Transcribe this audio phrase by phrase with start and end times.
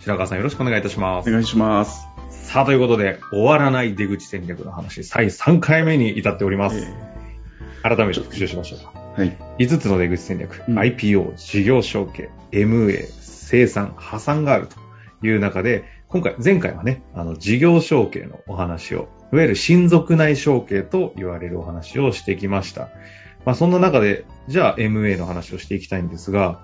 [0.00, 1.28] 白川さんよろしくお願いいたします。
[1.28, 2.08] お願いします。
[2.30, 6.86] さあ、ということで、終わらない出口戦略の話、第3回目に至っております。
[7.82, 8.98] 改めて復習しましょうか。
[8.98, 9.36] はい。
[9.58, 22.88] 5つの出口戦略、うん IPO、事業承継、MA、生産、破産があるという中で、今回、前回はね、あの、事業承継のお話を、いわゆる親族内承継と言われるお話をしてきました。
[23.44, 26.62] まあ、そんな中で、じゃあ MA の話をしていきたいんですが、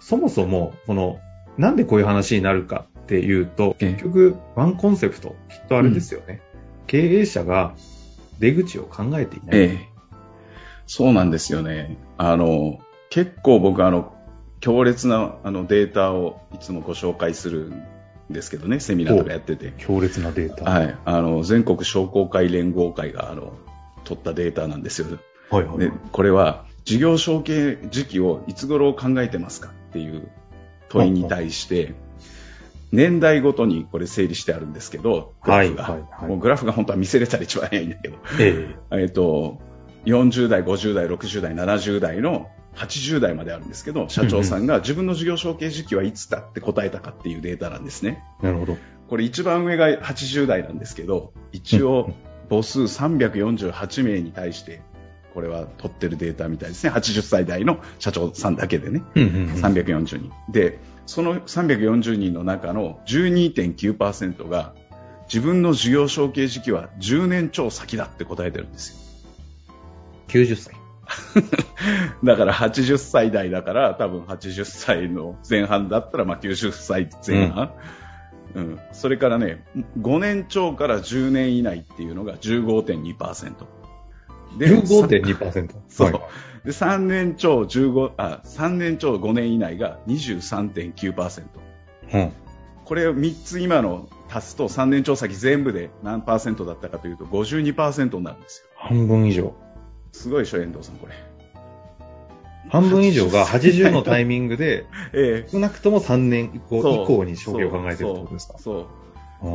[0.00, 1.18] そもそも、この、
[1.58, 6.40] なんでこういう話になるかっていうと、ええ結局、ワンコンセプト、きっとあれですよね。
[6.86, 7.74] 経営者が
[8.38, 9.58] 出口を考えていない。
[9.58, 9.88] ええ。
[10.86, 11.98] そうなんですよね。
[12.16, 12.78] あの、
[13.10, 14.14] 結構僕あの、
[14.60, 17.82] 強烈なあのデータをいつもご紹介するん
[18.30, 19.74] ですけどね、セミナーとかやってて。
[19.78, 20.70] 強烈なデータ。
[20.70, 20.96] はい。
[21.04, 23.52] あの、全国商工会連合会があの、
[24.04, 25.06] 取ったデータなんですよ。
[25.50, 25.78] はいはい。
[25.78, 30.28] で、これは、事業承継時期をいつ頃考えてますかっていう
[30.88, 31.94] 問いに対して、
[32.90, 35.82] 年代ごとにこれ整理してあるんですけど、グラフが。
[35.82, 39.58] はいはいはいもうグラフが本当は見せれたら一番早いんだけど、えええっと、
[40.06, 48.24] 40代、50代、60代、70代の80代まであるんですけど、社長さんが自分の事業承継時期はいつだって答えたかっていうデータなんですね。
[48.42, 48.76] なるほど。
[49.08, 52.12] これ一番上が80代なんですけど、一応
[52.48, 54.82] 母数348名に対して、
[55.34, 56.90] これは取ってるデータみたいですね。
[56.90, 59.02] 80歳代の社長さんだけでね。
[59.14, 60.32] うんうんうん340人。
[60.50, 64.74] で、その340人の中の12.9%が
[65.32, 68.96] 自分の事業承継時期は10年超先だって答えてるんですよ。
[70.28, 70.74] 90歳。
[72.24, 77.72] だから80歳代だから多分80歳の前半だったらまあ90歳前半。
[78.54, 79.64] うんそれからね、
[80.00, 83.78] 5年超から10年以内っていうのが15.2%。
[84.56, 85.74] で15.2%。
[85.88, 86.12] そう。
[86.12, 86.22] はい
[86.64, 91.42] で、3年超15、あ、3年超5年以内が23.9%。
[92.14, 92.32] うん。
[92.84, 98.68] これを3つ今の足すと3年超先全部で何パーセントだったかというと52%になるんですよ。
[98.76, 99.54] 半分以上。
[100.12, 101.14] すごいでしょ、遠藤さん、これ。
[102.70, 108.58] 半分以上が80のタイミングで、 ええ少なくとも3年以降以降に承継を考えてるってことですか？
[108.58, 108.86] そ
[109.42, 109.46] う。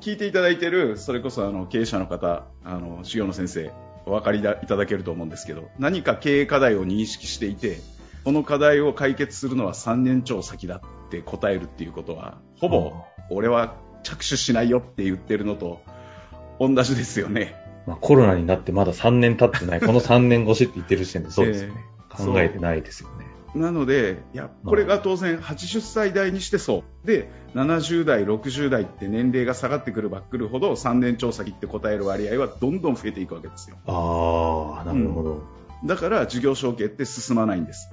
[0.00, 3.70] 聞いていただいてる、それこそあの経営者の方、あの修行の先生、
[4.08, 7.78] お分かりだいただけると思うんですけど、何か経営課題を認識していて、
[8.24, 12.92] この課題を解決するのは3年超先だって答えるっていうことは、ほぼ
[13.30, 15.80] 俺は着手しないよって言ってるのと
[16.58, 17.54] 同じですよね。
[17.86, 21.84] まあ、コロナになってまだ3年経ってない、この3年越しって言ってる時点でそうですよね。
[21.92, 23.27] ええ考えてないですよね。
[23.58, 27.06] なので、いや、これが当然80歳代にしてそう。
[27.06, 33.76] で、70代、60代って年齢が下がってくるばっくるほど3年超先って答える割合はどんどん増えていくわけですよ。
[33.86, 35.42] ああ、なるほど。
[35.84, 37.92] だから事業承継って進まないんです。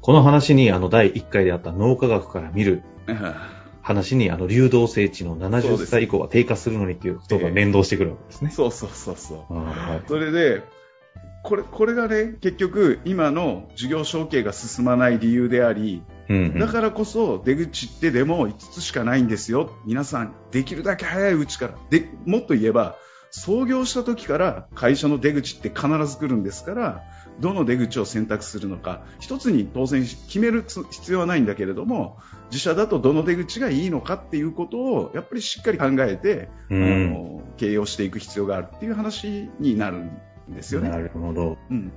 [0.00, 2.82] この話に、あの、第1回であった脳科学から見る
[3.82, 8.50] 話に、あの、流動性値のそう70です歳以降は低下するのにっていうことが連動してくるわけですね。
[8.50, 9.54] そうそうそうそう。
[9.54, 10.62] はいそれで、
[11.42, 19.70] これ、これがね、結局、今の事業承継が進まない理由であり、うんうんだからこそ出口ってでも5つしかないんですよ。
[19.84, 21.74] 皆さん、できるだけ早いうちから。
[21.90, 22.96] で、もっと言えば、
[23.30, 27.02] 創業した時から会社の出口って必ず来るんですから、
[27.40, 32.18] どの出口を選択するのか、一つに当然決めるつ必要はないんだけれども、
[32.50, 40.10] 自社だとどの出口がいいのかっていうことを、やっぱりしっかり考えて、うんあの経営をしていく必要があるっていう話になるん
[40.48, 40.88] ですよね。
[40.88, 41.58] なるほど。
[41.70, 41.92] うん。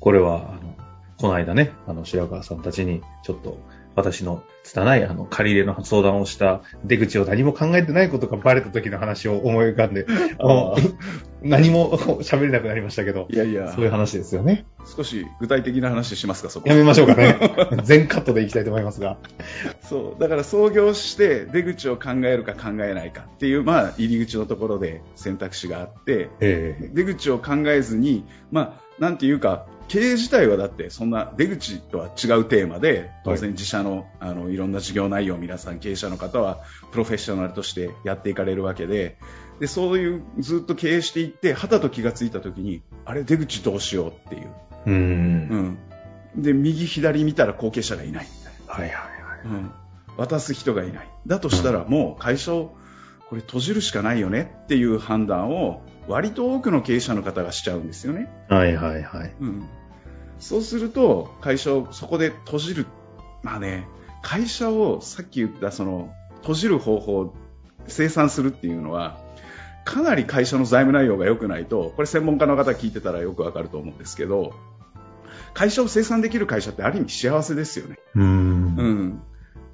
[0.00, 0.76] これは、あの、
[1.18, 3.58] この間ね、あの、白川さんたちに、ちょっと、
[3.94, 10.06] 私の拙い、あの、借り入れの相談をした出口を何も考えてないことがバレた時の話を思い浮かんで、
[10.38, 14.66] もう何も 喋れなくなりましたけど、いやいやそういう話ですよね。
[14.96, 16.68] 少し具体的な話しますか、そこ。
[16.68, 17.38] やめましょうかね。
[17.84, 19.16] 全カットでいきたいと思いますが。
[19.82, 20.20] そう。
[20.20, 36.60] だから創業して出口を考えるか考えないかっていう、まあ、入り口のところで選択肢があって、え出口を考えずに、まあ、なんていうか、経営自体はだってそんな出口とは違うテーマで、当然自社の、あの、いろんな事業内容を皆さん経営者の方は
[36.90, 39.18] プロフェッショナルとしてやっていかれるわけで、
[39.60, 44.48] で、そういうずっと経営していって、はたと気がついた時に、あれ出口どうしようっていう。
[44.86, 45.78] えうん。
[46.34, 46.42] うん。
[46.42, 48.26] で、右左見たら後継者がいない。
[48.66, 49.06] はいはいはい。
[49.44, 49.70] うん、
[50.16, 51.08] 渡す人がいない。
[51.26, 52.76] だとしたらもう会社を
[53.28, 58.28] これ閉じるしかないよねっていう判断を割と多くの経営者の方がしちゃうんですよね。
[58.48, 59.34] はいはいはい。
[59.40, 59.68] うん、
[60.38, 62.86] そうすると会社をそこで閉じる、
[63.42, 63.86] まあね、
[64.22, 67.34] 会社をさっき言ったその閉じる方法、
[67.88, 69.18] 生産するっていうのは
[69.84, 74.52] かなり会社の財務内容が良くないとこれ専門家の方聞いてたらよくわかると思うんですけど
[75.54, 77.96] 会社を生産できる会社ってある意味幸せですよね。
[78.14, 78.55] うん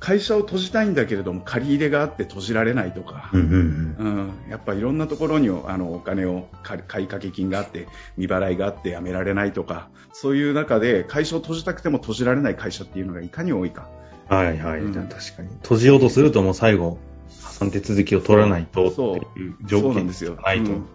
[0.02, 4.32] 会社を閉じたいんだけれども借り入れがあって閉じられないとか、うんうんうん。
[4.46, 13.88] うん、やっぱいろんなところにあのお金を借買い掛け金があって未払いがあってやめられないとかそういう中で会社を閉じたくても閉じられない会社っていうのがいかに多いか、
[14.28, 14.80] はいはい。
[14.80, 15.50] うん確かに。
[15.62, 16.98] 閉じようとするともう最後、
[17.40, 20.72] 破産手続きを取らないとってそういうそ条件うなんですよしかないと。
[20.72, 20.86] うん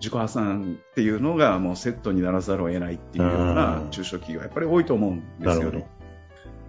[0.00, 5.86] 自己破産っていうのがもうセットにならざるを得ないっていうよううなん中小企業はやっぱり多いと思うんですなるほよね。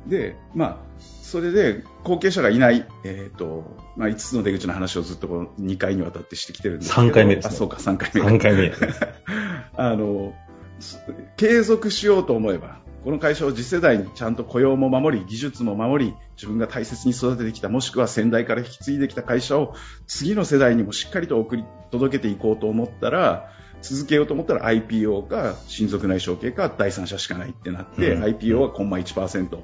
[0.08, 7.02] で、まあ、それで後継者がいない、えーとまあ、5つの出口の話をずっとこの2回にわたってしてきてるんですけど。
[7.04, 7.50] 三回目ですね。
[7.54, 8.22] あそうか3回目。
[8.22, 8.74] 3回目。
[9.78, 10.34] あの
[10.80, 11.00] す
[11.38, 19.76] 継続しようと思えばこの会社を次世代にちゃんと雇用も守り技術も守り自分が大切に育ててきたもしくは先代から引き継いできた会社を
[20.08, 23.50] 次の世代にもしっかりと送り届けていこうと思ったら
[23.82, 28.24] 続けようと思ったら IPO か親族内承継か第三者しかないってなって、うん。
[28.24, 29.64] IPO はコンマ1%で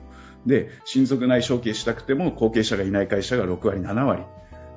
[0.85, 4.23] 親族内承継したくても後継者がいない会社が6割7割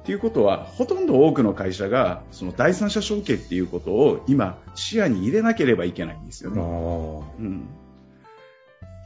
[0.04, 6.60] ということはほとんど多くの会社がその第三者承継っていうことを今視野に入れなければいけないんですよあね。
[6.62, 7.68] ーうん、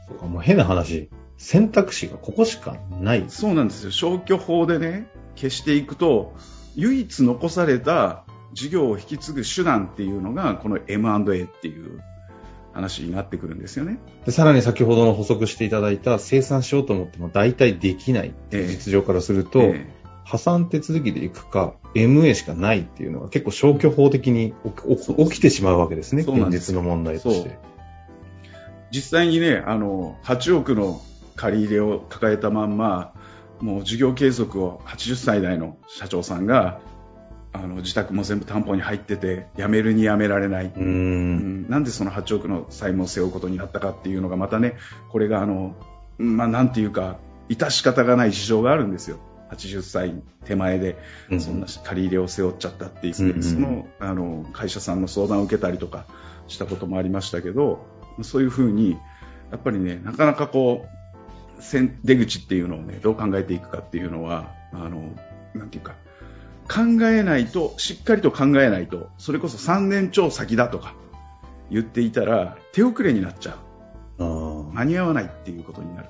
[0.07, 1.09] そうか、もう変な話。
[1.37, 3.25] 選択肢がここしかない。
[3.27, 6.33] そうなんですよ消去法でね消していくと
[6.75, 8.23] 唯一残された
[8.53, 12.01] 事業を引き継ぐ手段っていうのがこの M&A っていう
[12.75, 13.97] 話になってくるんですよね。
[14.25, 19.89] でさらに先ほどの補足していただいた生産しようと思っても大体できないっていう実情からすると、え
[20.25, 24.53] 破産手続きで行くか、MA しかないっていうのが結構消去法的に
[25.29, 26.23] 起きてしまうわけですね。
[26.23, 27.57] 現実の問題として。
[28.91, 31.01] 実際にねあの8億の
[31.35, 33.13] 借り入れを抱えたまんま
[33.59, 36.79] もう事業継続を80歳代の社長さんが
[37.55, 41.63] あの自宅も全部担保に入ってて辞めるに辞められない、うん。
[41.65, 41.69] ん。
[41.69, 44.75] なんでその8億の債務を背負うことになったかっていうのがまたね
[45.09, 45.75] これがあの、
[46.17, 47.17] まあ、なんていうか
[47.49, 49.19] 致し方がない事情があるんですよ。
[49.51, 50.13] 80歳
[50.45, 50.97] 手前で
[51.29, 51.41] うん。
[51.41, 56.05] そんな借り入れを背負っちゃったっていう、うんうんそのあの会社さんの相談を受けたりとか
[56.47, 57.85] したこともありましたけど
[58.21, 58.97] そういうふうに
[59.51, 65.11] やっぱりねなかなかこう先出口っていうのをねどう考えていくかっていうのはあの
[65.53, 65.95] なんていうか
[66.67, 70.95] 考えないとしっかりと考えないとそれこそ3年超先だとか
[71.69, 73.65] 言っていたら手遅れになっちゃう。
[74.73, 76.09] 間に合わないっていうことになる。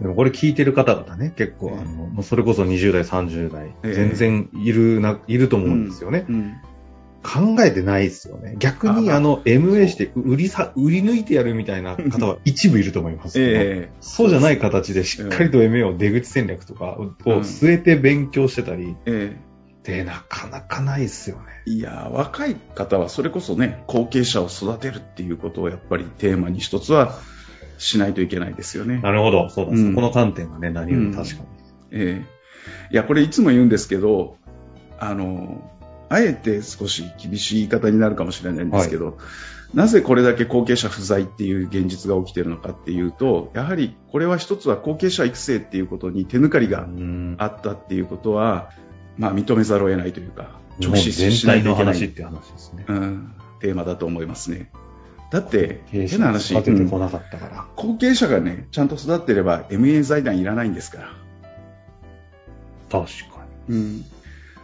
[0.00, 1.78] でもこれ聞いてる方々ね、結構、ええ。
[1.78, 1.84] あ
[2.16, 3.94] の、それこそ20代、30代、ええ。
[3.94, 6.26] 全然いるな、いると思うんですよね。
[6.28, 6.54] うん
[7.24, 8.54] 考えてないですよね。
[8.58, 9.20] 逆にああ。
[9.20, 13.90] の、MA して売りさ、売り抜いてやるみたいな方は 一部いると思いますけど、ええ。
[14.02, 19.34] そうじゃない形でしっかりと MA を出口戦略とかを据えて勉強してたり、え
[19.84, 21.42] で、なかなかないですよね。
[21.66, 27.18] えいやー若い方はそれこそね後継者を育てるっていうことをやっぱりテーマに一つは
[27.78, 29.00] しないといけないですよね。
[29.00, 29.48] なるほど。
[29.50, 31.48] そうだ、うんそこの観点がね、何より確かに。
[31.92, 32.34] ええ
[32.90, 34.36] いや、これいつも言うんですけど、
[34.98, 35.70] あの、
[36.08, 39.18] あえて少し厳しい言い方になるかもしれないんですけど、
[39.74, 48.70] なぜこれだけ後継者不在っていう現実が起きているのかっていうと、やはりこれは一つは後継者育成っていうことに手抜かりがうんあったっていうことは、
[49.16, 52.84] まあ認めざるを得ないというか、日本全体の話っていう話ですね。
[52.88, 54.70] うん、テーマだと思いますね。
[55.30, 57.66] だって、変な話、うんこなかったから。
[57.76, 61.08] 後継者がね、ちゃんと育ってれば MA 財団いらないんですから。
[62.90, 63.76] 確かに。
[63.76, 64.04] うん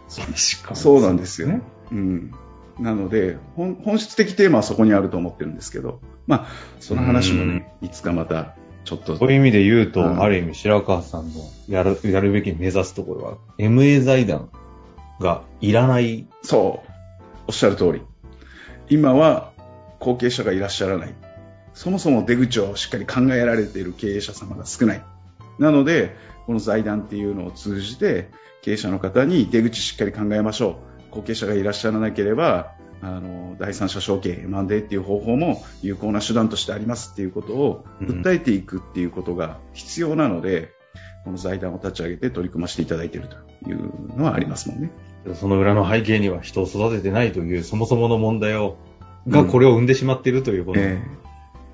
[0.09, 0.25] 確
[0.67, 0.75] かに。
[0.75, 1.61] そうなんですよね。
[1.91, 2.31] うん。
[2.79, 6.47] なので本、本質的テーマはそこにあると思ってるんですけど、まあ、
[6.79, 14.49] その話もね、いつかまた、ちょっと、そういう意味で言うと、うんある意味白川さんのやる、やるべき目指すところは、MA 財団
[15.19, 16.27] がいらない。
[16.41, 16.89] そう、
[17.47, 18.01] おっしゃる通り。
[18.89, 19.51] 今は、
[19.99, 21.15] 後継者がいらっしゃらない。
[21.73, 25.03] そもそも出口をしっかり考えられている経営者様が少ない。
[25.59, 28.29] なので、この財団っていうのを通じて、
[28.61, 30.79] 経営者の方に出口しっかり考えましょ
[31.11, 31.15] う。
[31.15, 40.73] 後継者がいらっしゃらなければ、あの、第三者承継、M&A っていう方法も有効な手段としてありますっていうことをうん訴えていくっていうことが必要なので、
[41.23, 44.91] この財団を立ち上げて取り組ませていただいているというのはありますもんね。
[45.35, 48.77] その裏の背景には人を育ててないという、そもそもの問題を、
[49.27, 51.01] がこれを生んでしまっているということのえ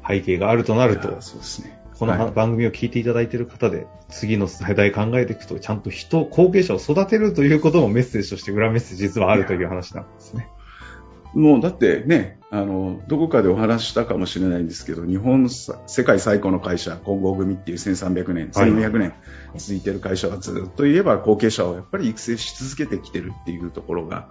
[0.06, 1.82] 背景があるとなえると、いやそうですね。
[1.98, 10.50] このはい番組を聞いていただいている方で、次の世代考えていくと、ちゃんと人、後継者を育てるということもメッセージとして裏メッセージ実はあるという話なんですね。
[11.38, 18.70] もうだってね、あの、どこかでお話ししたかもしれないんですけど、日本さ、世界最古の会社、混合組っていう1300年、はい。
[18.72, 19.14] 1400年
[19.56, 24.30] 続いてる会社はずっと言えば後継者をやっぱり育成し続けてきてるっていうところが、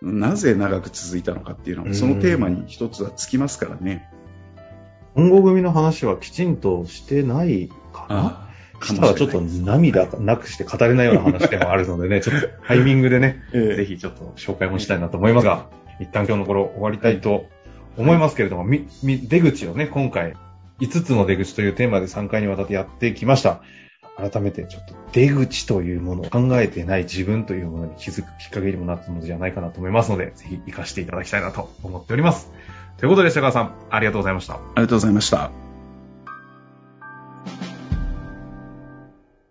[0.00, 1.88] なぜ長く続いたのかっていうのうん。
[1.90, 4.10] は、そのテーマに一つはつきますからね。
[5.14, 8.16] 本郷組の話はきちんとしてないかな？
[8.18, 8.46] あ
[8.82, 13.76] したらちょっと涙なくして語れないような話でもあるのでね、ちょっとタイミングでね、 ええ。
[13.76, 15.68] ぜひちょっと紹介もしたいなと思いますが、
[16.00, 17.46] 一旦今日の頃終わりたいと
[17.96, 20.34] 思いますけれども、み、み、出口をね、今回、
[20.80, 23.60] 5つの出口というテーマで3回にわたってやってきました。
[24.16, 32.50] 改めてちょっと出口というものを考えてない自分というものに気づくきっかけにもなったのではないかなと思いますので、ぜひ活かしていただきたいなと思っております。
[32.96, 34.54] ということで、下川さん、ありがとうございました。
[34.54, 35.65] ありがとうございました。